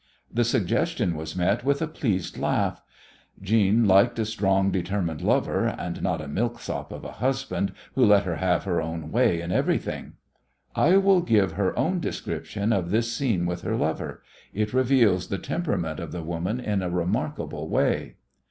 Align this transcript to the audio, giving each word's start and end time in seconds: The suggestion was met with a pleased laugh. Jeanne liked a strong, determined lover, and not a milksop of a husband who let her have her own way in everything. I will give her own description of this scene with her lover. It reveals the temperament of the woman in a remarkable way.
The 0.33 0.43
suggestion 0.43 1.15
was 1.15 1.35
met 1.35 1.63
with 1.63 1.79
a 1.79 1.87
pleased 1.87 2.35
laugh. 2.39 2.81
Jeanne 3.39 3.85
liked 3.85 4.17
a 4.17 4.25
strong, 4.25 4.71
determined 4.71 5.21
lover, 5.21 5.67
and 5.67 6.01
not 6.01 6.21
a 6.21 6.27
milksop 6.27 6.91
of 6.91 7.05
a 7.05 7.11
husband 7.11 7.71
who 7.93 8.03
let 8.03 8.23
her 8.23 8.37
have 8.37 8.63
her 8.63 8.81
own 8.81 9.11
way 9.11 9.41
in 9.41 9.51
everything. 9.51 10.13
I 10.75 10.97
will 10.97 11.21
give 11.21 11.51
her 11.51 11.77
own 11.77 11.99
description 11.99 12.73
of 12.73 12.89
this 12.89 13.13
scene 13.13 13.45
with 13.45 13.61
her 13.61 13.75
lover. 13.75 14.23
It 14.55 14.73
reveals 14.73 15.27
the 15.27 15.37
temperament 15.37 15.99
of 15.99 16.11
the 16.11 16.23
woman 16.23 16.59
in 16.59 16.81
a 16.81 16.89
remarkable 16.89 17.69
way. 17.69 18.15